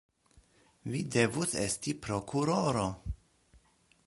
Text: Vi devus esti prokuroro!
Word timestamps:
Vi 0.93 1.01
devus 1.15 1.53
esti 1.67 1.91
prokuroro! 2.07 2.87